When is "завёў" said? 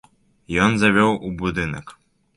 0.83-1.11